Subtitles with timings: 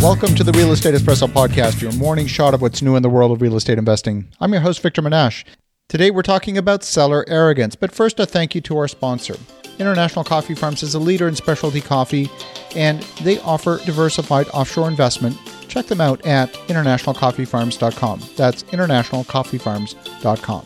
[0.00, 3.10] Welcome to the Real Estate Espresso Podcast, your morning shot of what's new in the
[3.10, 4.28] world of real estate investing.
[4.40, 5.42] I'm your host, Victor Menasce.
[5.88, 9.34] Today we're talking about seller arrogance, but first a thank you to our sponsor.
[9.80, 12.30] International Coffee Farms is a leader in specialty coffee,
[12.76, 15.36] and they offer diversified offshore investment.
[15.66, 18.22] Check them out at internationalcoffeefarms.com.
[18.36, 20.64] That's internationalcoffeefarms.com.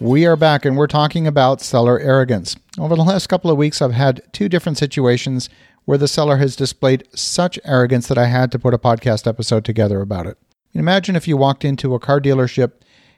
[0.00, 2.56] We are back and we're talking about seller arrogance.
[2.78, 5.50] Over the last couple of weeks, I've had two different situations
[5.84, 9.64] where the seller has displayed such arrogance that I had to put a podcast episode
[9.64, 10.38] together about it.
[10.72, 12.72] Imagine if you walked into a car dealership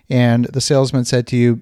[0.09, 1.61] and the salesman said to you,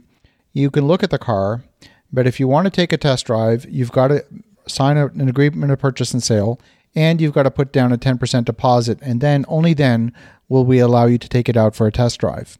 [0.52, 1.64] You can look at the car,
[2.12, 4.24] but if you want to take a test drive, you've got to
[4.66, 6.60] sign an agreement of purchase and sale,
[6.94, 10.12] and you've got to put down a 10% deposit, and then only then
[10.48, 12.58] will we allow you to take it out for a test drive.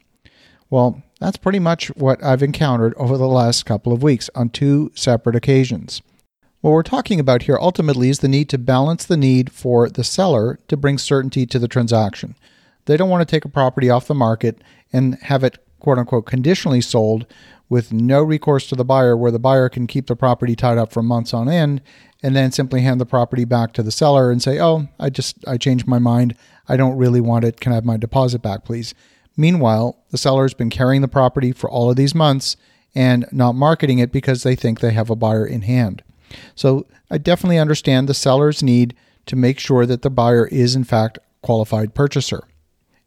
[0.69, 4.93] Well, that's pretty much what I've encountered over the last couple of weeks on two
[4.95, 6.01] separate occasions.
[6.61, 10.05] What we're talking about here ultimately is the need to balance the need for the
[10.05, 12.35] seller to bring certainty to the transaction.
[12.85, 14.61] They don't want to take a property off the market
[14.93, 17.25] and have it quote unquote conditionally sold
[17.71, 20.93] with no recourse to the buyer, where the buyer can keep the property tied up
[20.93, 21.81] for months on end
[22.23, 25.37] and then simply hand the property back to the seller and say, Oh, I just,
[25.47, 26.37] I changed my mind.
[26.69, 27.61] I don't really want it.
[27.61, 28.93] Can I have my deposit back, please?
[29.35, 32.59] Meanwhile, the seller has been carrying the property for all of these months
[32.95, 36.03] and not marketing it because they think they have a buyer in hand.
[36.55, 38.95] So I definitely understand the seller's need
[39.27, 42.45] to make sure that the buyer is, in fact, qualified purchaser.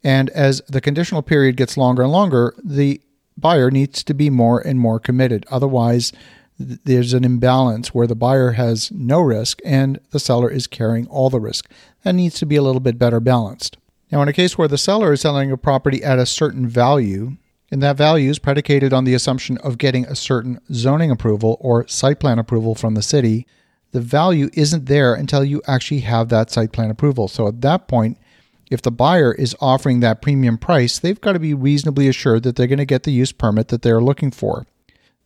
[0.04, 3.02] And as the conditional period gets longer and longer, the
[3.38, 5.46] buyer needs to be more and more committed.
[5.50, 6.12] Otherwise,
[6.60, 11.30] there's an imbalance where the buyer has no risk and the seller is carrying all
[11.30, 11.70] the risk.
[12.04, 13.78] That needs to be a little bit better balanced.
[14.12, 17.38] Now, in a case where the seller is selling a property at a certain value,
[17.74, 21.88] and that value is predicated on the assumption of getting a certain zoning approval or
[21.88, 23.48] site plan approval from the city.
[23.94, 27.28] The value isn't there until you actually have that site plan approval.
[27.28, 28.20] So at that point,
[28.70, 32.56] if the buyer is offering that premium price, they've got to be reasonably assured that
[32.56, 34.68] they're going to get the use permit that they're looking for.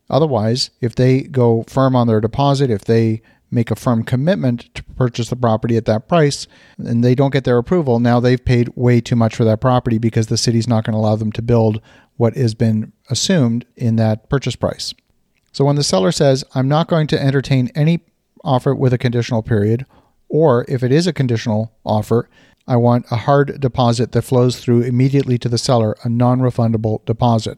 [0.10, 4.84] Otherwise, if they go firm on their deposit, if they make a firm commitment to
[4.84, 6.48] purchase the property at that price
[6.78, 9.98] and they don't get their approval, now they've paid way too much for that property
[9.98, 11.82] because the city's not going to allow them to build
[12.18, 14.94] what has been assumed in that purchase price.
[15.52, 18.02] So when the seller says, I'm not going to entertain any
[18.44, 19.86] offer with a conditional period,
[20.30, 22.30] or if it is a conditional offer,
[22.68, 27.04] I want a hard deposit that flows through immediately to the seller, a non refundable
[27.06, 27.58] deposit,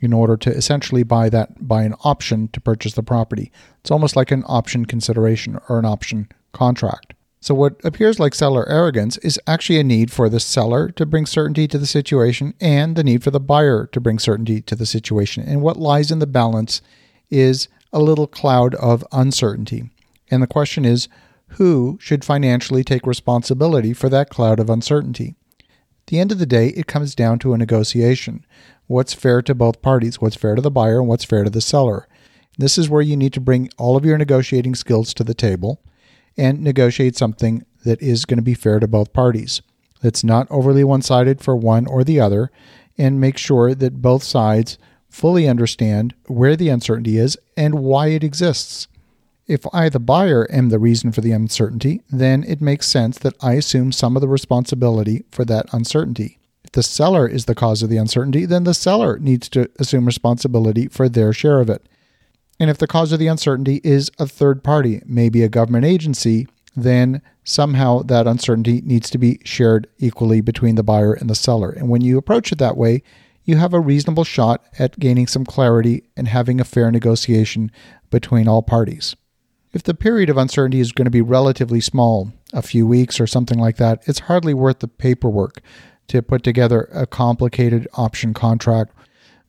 [0.00, 3.52] in order to essentially buy that buy an option to purchase the property.
[3.80, 7.14] It's almost like an option consideration or an option contract.
[7.42, 11.24] So, what appears like seller arrogance is actually a need for the seller to bring
[11.24, 14.84] certainty to the situation and the need for the buyer to bring certainty to the
[14.84, 15.42] situation.
[15.44, 16.82] And what lies in the balance
[17.30, 19.88] is a little cloud of uncertainty.
[20.30, 21.08] And the question is
[21.54, 25.34] who should financially take responsibility for that cloud of uncertainty?
[25.58, 28.44] At the end of the day, it comes down to a negotiation.
[28.90, 30.20] What's fair to both parties?
[30.20, 32.08] What's fair to the buyer and what's fair to the seller?
[32.58, 35.80] This is where you need to bring all of your negotiating skills to the table
[36.36, 39.62] and negotiate something that is going to be fair to both parties.
[40.02, 42.50] That's not overly one sided for one or the other,
[42.98, 44.76] and make sure that both sides
[45.08, 48.88] fully understand where the uncertainty is and why it exists.
[49.46, 53.36] If I, the buyer, am the reason for the uncertainty, then it makes sense that
[53.40, 56.39] I assume some of the responsibility for that uncertainty.
[56.72, 60.86] The seller is the cause of the uncertainty, then the seller needs to assume responsibility
[60.86, 61.86] for their share of it.
[62.60, 66.46] And if the cause of the uncertainty is a third party, maybe a government agency,
[66.76, 71.70] then somehow that uncertainty needs to be shared equally between the buyer and the seller.
[71.70, 73.02] And when you approach it that way,
[73.44, 77.72] you have a reasonable shot at gaining some clarity and having a fair negotiation
[78.10, 79.16] between all parties.
[79.72, 83.26] If the period of uncertainty is going to be relatively small, a few weeks or
[83.26, 85.62] something like that, it's hardly worth the paperwork
[86.10, 88.92] to put together a complicated option contract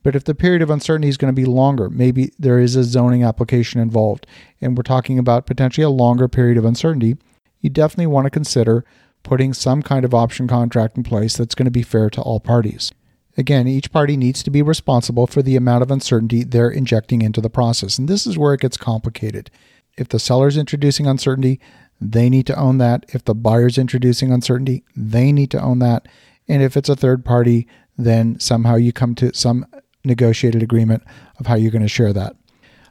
[0.04, 2.84] but if the period of uncertainty is going to be longer, maybe there is a
[2.84, 4.26] zoning application involved,
[4.60, 7.18] and we're talking about potentially a longer period of uncertainty,
[7.60, 8.84] you definitely want to consider
[9.24, 12.40] putting some kind of option contract in place that's going to be fair to all
[12.40, 12.92] parties.
[13.38, 17.40] Again, each party needs to be responsible for the amount of uncertainty they're injecting into
[17.40, 19.52] the process, and this is where it gets complicated.
[19.98, 21.60] If the seller's introducing uncertainty,
[22.00, 23.06] they need to own that.
[23.10, 26.08] If the buyer's introducing uncertainty, they need to own that.
[26.52, 27.66] And if it's a third party,
[27.98, 29.66] then somehow you come to some
[30.04, 31.02] negotiated agreement
[31.40, 32.36] of how you're going to share that.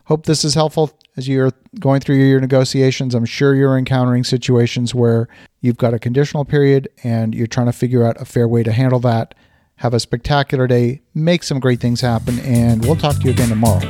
[0.06, 3.14] Hope this is helpful as you're going through your negotiations.
[3.14, 5.28] I'm sure you're encountering situations where
[5.60, 8.72] you've got a conditional period and you're trying to figure out a fair way to
[8.72, 9.34] handle that.
[9.76, 13.50] Have a spectacular day, make some great things happen, and we'll talk to you again
[13.50, 13.88] tomorrow.